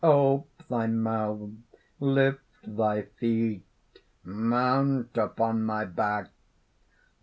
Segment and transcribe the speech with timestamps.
[0.03, 1.51] "Ope thy mouth,
[1.99, 3.63] lift thy feet
[4.23, 6.31] mount upon my back!"